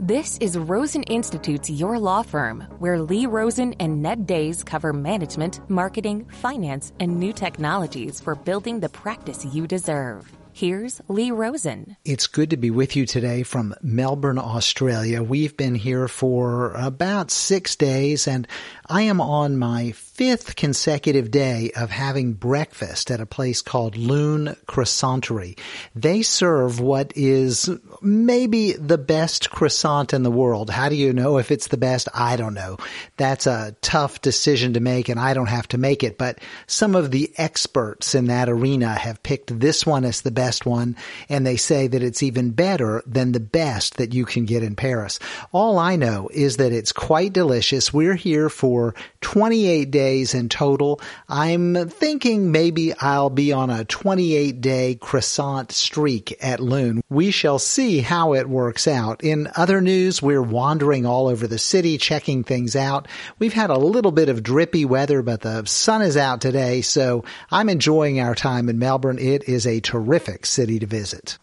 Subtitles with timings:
[0.00, 5.58] This is Rosen Institute's Your Law Firm, where Lee Rosen and Ned Days cover management,
[5.68, 10.30] marketing, finance, and new technologies for building the practice you deserve.
[10.52, 11.96] Here's Lee Rosen.
[12.04, 15.20] It's good to be with you today from Melbourne, Australia.
[15.20, 18.46] We've been here for about six days and
[18.86, 24.56] I am on my fifth consecutive day of having breakfast at a place called Lune
[24.66, 25.56] Croissanterie.
[25.94, 27.70] They serve what is
[28.02, 30.70] maybe the best croissant in the world.
[30.70, 32.08] How do you know if it's the best?
[32.12, 32.78] I don't know.
[33.16, 36.96] That's a tough decision to make and I don't have to make it, but some
[36.96, 40.96] of the experts in that arena have picked this one as the best one
[41.28, 44.74] and they say that it's even better than the best that you can get in
[44.74, 45.20] Paris.
[45.52, 47.94] All I know is that it's quite delicious.
[47.94, 51.00] We're here for 28 days days in total.
[51.28, 57.02] I'm thinking maybe I'll be on a 28 day croissant streak at Lune.
[57.10, 59.22] We shall see how it works out.
[59.22, 63.06] In other news, we're wandering all over the city, checking things out.
[63.38, 67.24] We've had a little bit of drippy weather, but the sun is out today, so
[67.50, 69.18] I'm enjoying our time in Melbourne.
[69.18, 71.38] It is a terrific city to visit.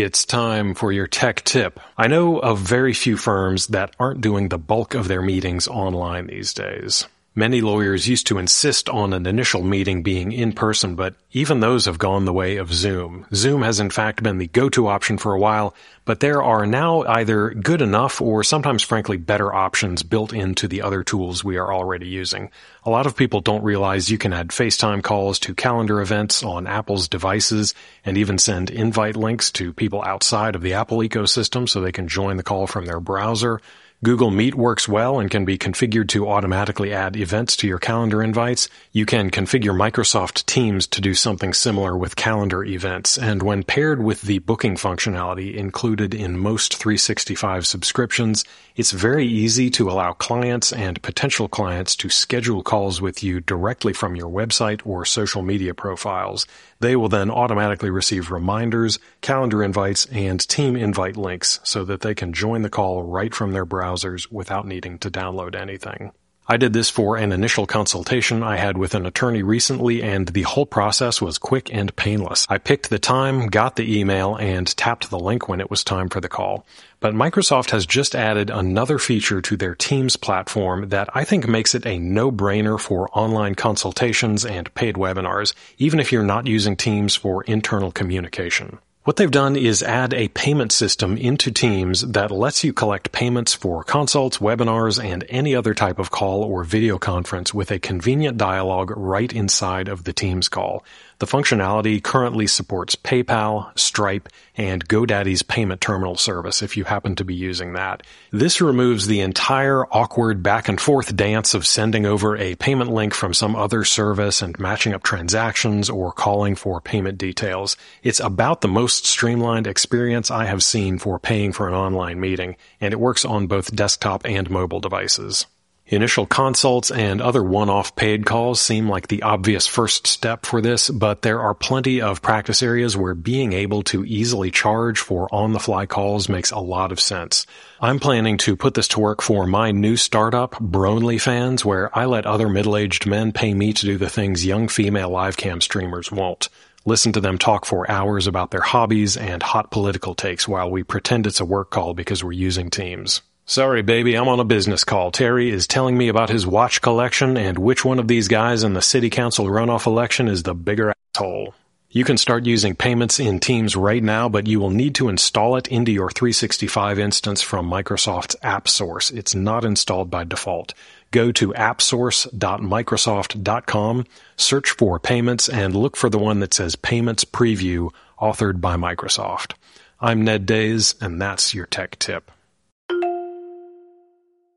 [0.00, 1.80] It's time for your tech tip.
[1.96, 6.28] I know of very few firms that aren't doing the bulk of their meetings online
[6.28, 7.08] these days.
[7.38, 11.84] Many lawyers used to insist on an initial meeting being in person, but even those
[11.84, 13.26] have gone the way of Zoom.
[13.32, 15.72] Zoom has in fact been the go-to option for a while,
[16.04, 20.82] but there are now either good enough or sometimes frankly better options built into the
[20.82, 22.50] other tools we are already using.
[22.82, 26.66] A lot of people don't realize you can add FaceTime calls to calendar events on
[26.66, 27.72] Apple's devices
[28.04, 32.08] and even send invite links to people outside of the Apple ecosystem so they can
[32.08, 33.60] join the call from their browser.
[34.00, 38.22] Google Meet works well and can be configured to automatically add events to your calendar
[38.22, 38.68] invites.
[38.92, 44.00] You can configure Microsoft Teams to do something similar with calendar events, and when paired
[44.00, 48.44] with the booking functionality included in most 365 subscriptions,
[48.76, 53.92] it's very easy to allow clients and potential clients to schedule calls with you directly
[53.92, 56.46] from your website or social media profiles.
[56.78, 62.14] They will then automatically receive reminders, calendar invites, and team invite links so that they
[62.14, 66.12] can join the call right from their browsers without needing to download anything.
[66.50, 70.42] I did this for an initial consultation I had with an attorney recently and the
[70.44, 72.46] whole process was quick and painless.
[72.48, 76.08] I picked the time, got the email, and tapped the link when it was time
[76.08, 76.64] for the call.
[77.00, 81.74] But Microsoft has just added another feature to their Teams platform that I think makes
[81.74, 87.14] it a no-brainer for online consultations and paid webinars, even if you're not using Teams
[87.14, 88.78] for internal communication.
[89.08, 93.54] What they've done is add a payment system into Teams that lets you collect payments
[93.54, 98.36] for consults, webinars, and any other type of call or video conference with a convenient
[98.36, 100.84] dialogue right inside of the Teams call.
[101.20, 107.24] The functionality currently supports PayPal, Stripe, and GoDaddy's payment terminal service if you happen to
[107.24, 108.04] be using that.
[108.30, 113.14] This removes the entire awkward back and forth dance of sending over a payment link
[113.14, 117.76] from some other service and matching up transactions or calling for payment details.
[118.04, 122.54] It's about the most streamlined experience I have seen for paying for an online meeting,
[122.80, 125.46] and it works on both desktop and mobile devices.
[125.90, 130.90] Initial consults and other one-off paid calls seem like the obvious first step for this,
[130.90, 135.86] but there are plenty of practice areas where being able to easily charge for on-the-fly
[135.86, 137.46] calls makes a lot of sense.
[137.80, 142.04] I'm planning to put this to work for my new startup, Bronely Fans, where I
[142.04, 146.12] let other middle-aged men pay me to do the things young female live cam streamers
[146.12, 146.50] won't.
[146.84, 150.82] Listen to them talk for hours about their hobbies and hot political takes while we
[150.82, 153.22] pretend it's a work call because we're using Teams.
[153.48, 155.10] Sorry, baby, I'm on a business call.
[155.10, 158.74] Terry is telling me about his watch collection and which one of these guys in
[158.74, 161.54] the city council runoff election is the bigger asshole.
[161.88, 165.56] You can start using payments in Teams right now, but you will need to install
[165.56, 169.16] it into your 365 instance from Microsoft's AppSource.
[169.16, 170.74] It's not installed by default.
[171.10, 174.06] Go to appsource.microsoft.com,
[174.36, 179.54] search for payments, and look for the one that says Payments Preview, authored by Microsoft.
[180.02, 182.30] I'm Ned Days, and that's your tech tip.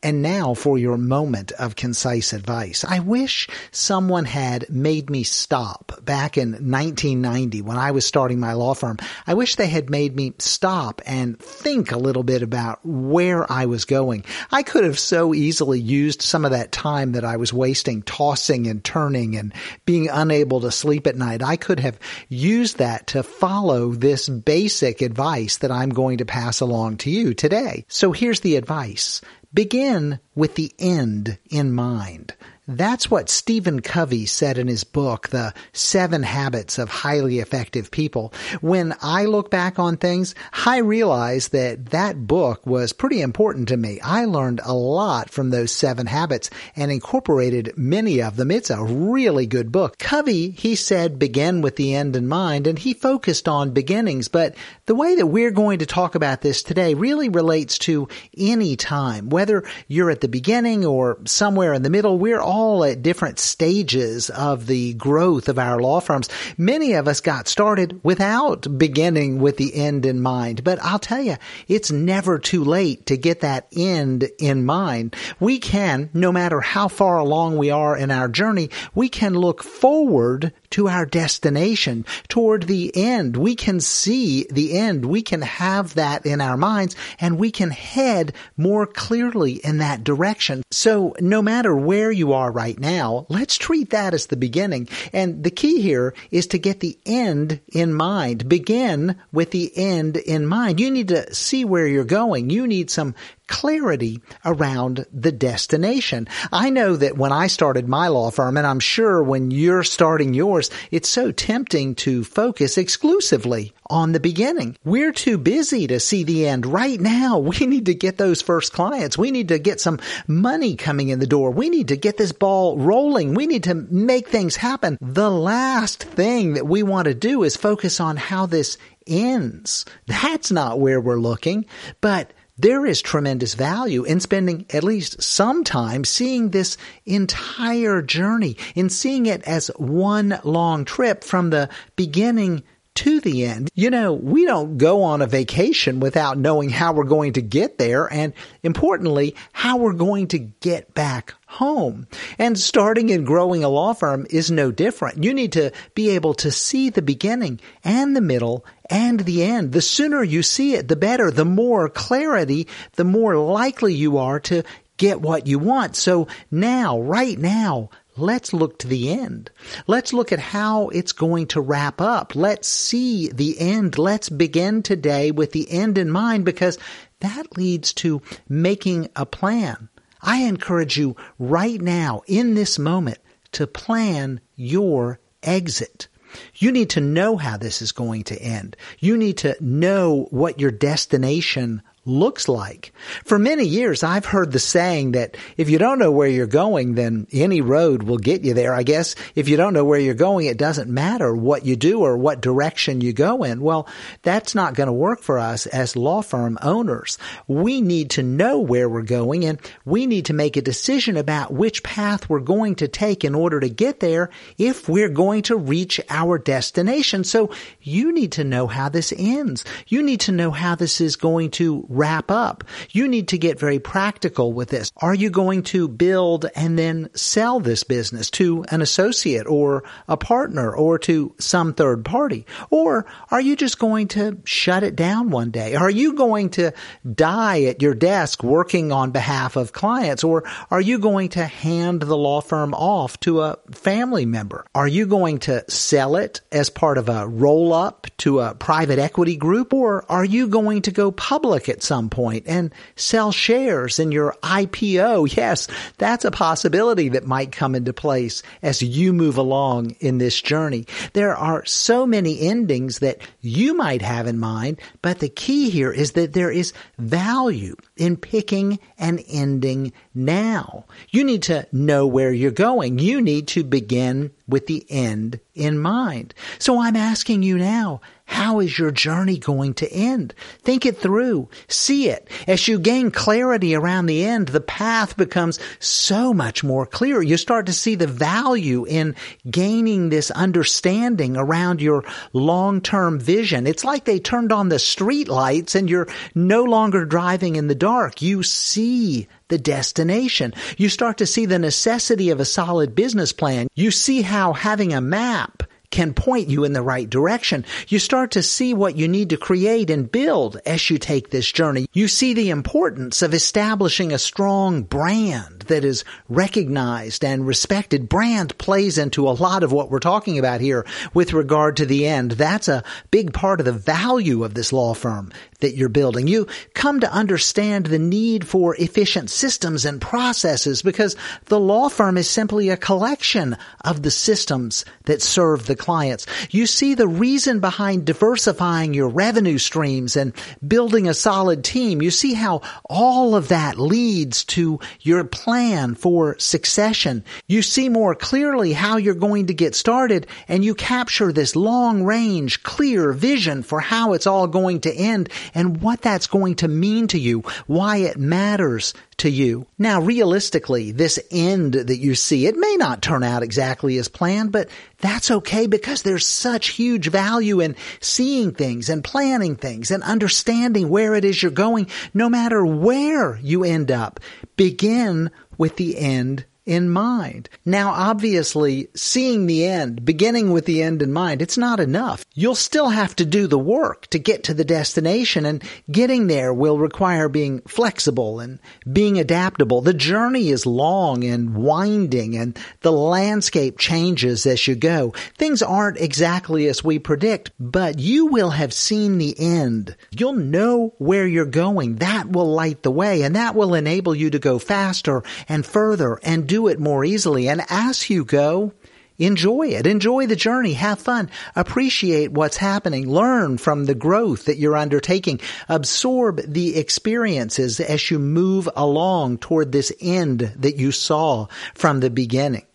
[0.00, 2.84] And now for your moment of concise advice.
[2.84, 8.52] I wish someone had made me stop back in 1990 when I was starting my
[8.52, 8.98] law firm.
[9.26, 13.66] I wish they had made me stop and think a little bit about where I
[13.66, 14.24] was going.
[14.52, 18.68] I could have so easily used some of that time that I was wasting tossing
[18.68, 19.52] and turning and
[19.84, 21.42] being unable to sleep at night.
[21.42, 21.98] I could have
[22.28, 27.34] used that to follow this basic advice that I'm going to pass along to you
[27.34, 27.84] today.
[27.88, 29.20] So here's the advice.
[29.54, 32.34] Begin with the end in mind.
[32.70, 38.34] That's what Stephen Covey said in his book, The Seven Habits of Highly Effective People.
[38.60, 40.34] When I look back on things,
[40.66, 44.00] I realize that that book was pretty important to me.
[44.04, 48.50] I learned a lot from those seven habits and incorporated many of them.
[48.50, 49.96] It's a really good book.
[49.96, 54.54] Covey, he said, begin with the end in mind, and he focused on beginnings, but
[54.84, 59.30] the way that we're going to talk about this today really relates to any time,
[59.30, 63.38] whether you're at the beginning or somewhere in the middle, we're all all at different
[63.38, 66.28] stages of the growth of our law firms.
[66.56, 70.64] Many of us got started without beginning with the end in mind.
[70.64, 71.36] But I'll tell you,
[71.68, 75.14] it's never too late to get that end in mind.
[75.38, 79.62] We can, no matter how far along we are in our journey, we can look
[79.62, 83.36] forward to our destination, toward the end.
[83.36, 85.06] We can see the end.
[85.06, 90.04] We can have that in our minds and we can head more clearly in that
[90.04, 90.62] direction.
[90.70, 94.88] So no matter where you are right now, let's treat that as the beginning.
[95.12, 98.48] And the key here is to get the end in mind.
[98.48, 100.80] Begin with the end in mind.
[100.80, 102.50] You need to see where you're going.
[102.50, 103.14] You need some
[103.48, 106.28] clarity around the destination.
[106.52, 110.34] I know that when I started my law firm, and I'm sure when you're starting
[110.34, 114.76] yours, it's so tempting to focus exclusively on the beginning.
[114.84, 117.38] We're too busy to see the end right now.
[117.58, 119.16] We need to get those first clients.
[119.16, 121.50] We need to get some money coming in the door.
[121.50, 123.34] We need to get this ball rolling.
[123.34, 124.98] We need to make things happen.
[125.00, 129.86] The last thing that we want to do is focus on how this ends.
[130.06, 131.64] That's not where we're looking,
[132.00, 136.76] but there is tremendous value in spending at least some time seeing this
[137.06, 142.64] entire journey, in seeing it as one long trip from the beginning
[142.98, 143.70] to the end.
[143.76, 147.78] You know, we don't go on a vacation without knowing how we're going to get
[147.78, 148.32] there and
[148.64, 152.08] importantly, how we're going to get back home.
[152.40, 155.22] And starting and growing a law firm is no different.
[155.22, 159.70] You need to be able to see the beginning and the middle and the end.
[159.70, 161.30] The sooner you see it, the better.
[161.30, 164.64] The more clarity, the more likely you are to
[164.96, 165.94] get what you want.
[165.94, 169.50] So now, right now, Let's look to the end.
[169.86, 172.34] Let's look at how it's going to wrap up.
[172.34, 173.96] Let's see the end.
[173.96, 176.78] Let's begin today with the end in mind because
[177.20, 179.88] that leads to making a plan.
[180.20, 183.18] I encourage you right now in this moment
[183.52, 186.08] to plan your exit.
[186.56, 188.76] You need to know how this is going to end.
[188.98, 192.92] You need to know what your destination looks like.
[193.24, 196.94] For many years, I've heard the saying that if you don't know where you're going,
[196.94, 198.74] then any road will get you there.
[198.74, 202.00] I guess if you don't know where you're going, it doesn't matter what you do
[202.00, 203.60] or what direction you go in.
[203.60, 203.88] Well,
[204.22, 207.18] that's not going to work for us as law firm owners.
[207.46, 211.52] We need to know where we're going and we need to make a decision about
[211.52, 215.56] which path we're going to take in order to get there if we're going to
[215.56, 217.24] reach our destination.
[217.24, 217.50] So
[217.82, 219.64] you need to know how this ends.
[219.86, 222.64] You need to know how this is going to wrap up.
[222.90, 224.92] You need to get very practical with this.
[224.98, 230.16] Are you going to build and then sell this business to an associate or a
[230.16, 232.46] partner or to some third party?
[232.70, 235.74] Or are you just going to shut it down one day?
[235.74, 236.72] Are you going to
[237.14, 240.22] die at your desk working on behalf of clients?
[240.22, 244.64] Or are you going to hand the law firm off to a family member?
[244.74, 248.98] Are you going to sell it as part of a roll up to a private
[248.98, 249.72] equity group?
[249.72, 254.36] Or are you going to go public at some point and sell shares in your
[254.42, 255.34] IPO.
[255.34, 255.66] Yes,
[255.96, 260.86] that's a possibility that might come into place as you move along in this journey.
[261.14, 265.90] There are so many endings that you might have in mind, but the key here
[265.90, 270.84] is that there is value in picking an ending now.
[271.08, 272.98] You need to know where you're going.
[272.98, 276.34] You need to begin with the end in mind.
[276.58, 280.34] So I'm asking you now, how is your journey going to end?
[280.60, 281.48] Think it through.
[281.66, 282.28] See it.
[282.46, 287.22] As you gain clarity around the end, the path becomes so much more clear.
[287.22, 289.16] You start to see the value in
[289.50, 292.04] gaining this understanding around your
[292.34, 293.66] long-term vision.
[293.66, 297.74] It's like they turned on the street lights and you're no longer driving in the
[297.74, 298.20] dark.
[298.20, 300.52] You see the destination.
[300.76, 303.68] You start to see the necessity of a solid business plan.
[303.74, 305.62] You see how having a map
[305.98, 307.64] can point you in the right direction.
[307.88, 311.50] You start to see what you need to create and build as you take this
[311.50, 311.88] journey.
[311.92, 318.08] You see the importance of establishing a strong brand that is recognized and respected.
[318.08, 320.84] Brand plays into a lot of what we're talking about here
[321.14, 322.32] with regard to the end.
[322.32, 326.28] That's a big part of the value of this law firm that you're building.
[326.28, 332.16] You come to understand the need for efficient systems and processes because the law firm
[332.16, 336.26] is simply a collection of the systems that serve the clients.
[336.50, 340.32] You see the reason behind diversifying your revenue streams and
[340.66, 342.02] building a solid team.
[342.02, 345.57] You see how all of that leads to your plan
[345.94, 347.24] for succession.
[347.46, 352.04] You see more clearly how you're going to get started and you capture this long
[352.04, 356.68] range, clear vision for how it's all going to end and what that's going to
[356.68, 359.66] mean to you, why it matters to you.
[359.78, 364.52] Now, realistically, this end that you see, it may not turn out exactly as planned,
[364.52, 364.68] but
[365.00, 370.88] that's okay because there's such huge value in seeing things and planning things and understanding
[370.88, 374.20] where it is you're going, no matter where you end up.
[374.56, 377.48] Begin with the end in mind.
[377.64, 382.24] Now, obviously, seeing the end, beginning with the end in mind, it's not enough.
[382.34, 386.52] You'll still have to do the work to get to the destination and getting there
[386.52, 388.60] will require being flexible and
[388.90, 389.80] being adaptable.
[389.80, 395.14] The journey is long and winding and the landscape changes as you go.
[395.36, 399.96] Things aren't exactly as we predict, but you will have seen the end.
[400.10, 401.96] You'll know where you're going.
[401.96, 406.18] That will light the way and that will enable you to go faster and further
[406.22, 407.48] and do it more easily.
[407.48, 408.72] And as you go,
[409.16, 409.86] enjoy it.
[409.86, 410.72] Enjoy the journey.
[410.72, 411.30] Have fun.
[411.54, 413.08] Appreciate what's happening.
[413.08, 415.38] Learn from the growth that you're undertaking.
[415.68, 422.10] Absorb the experiences as you move along toward this end that you saw from the
[422.10, 422.66] beginning.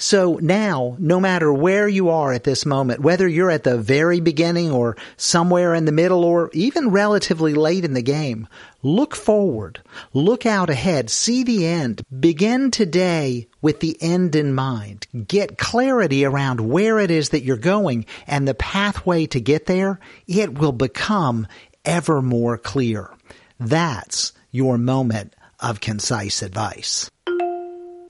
[0.00, 4.18] So now, no matter where you are at this moment, whether you're at the very
[4.20, 8.48] beginning or somewhere in the middle or even relatively late in the game,
[8.82, 9.82] look forward,
[10.14, 12.02] look out ahead, see the end.
[12.18, 15.06] Begin today with the end in mind.
[15.28, 20.00] Get clarity around where it is that you're going and the pathway to get there.
[20.26, 21.46] It will become
[21.84, 23.10] ever more clear.
[23.58, 27.10] That's your moment of concise advice.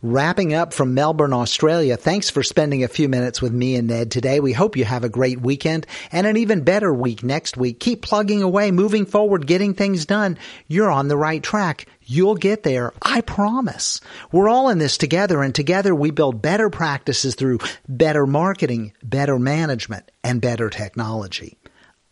[0.02, 4.10] Wrapping up from Melbourne, Australia, thanks for spending a few minutes with me and Ned
[4.10, 4.40] today.
[4.40, 7.80] We hope you have a great weekend and an even better week next week.
[7.80, 10.38] Keep plugging away, moving forward, getting things done.
[10.68, 11.84] You're on the right track.
[12.00, 12.94] You'll get there.
[13.02, 14.00] I promise.
[14.32, 19.38] We're all in this together and together we build better practices through better marketing, better
[19.38, 21.58] management, and better technology.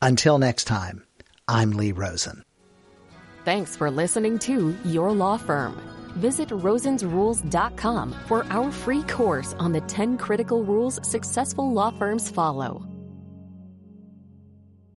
[0.02, 1.06] Until next time,
[1.48, 2.44] I'm Lee Rosen.
[3.46, 9.80] Thanks for listening to Your Law Firm visit rosensrules.com for our free course on the
[9.82, 12.97] 10 critical rules successful law firms follow.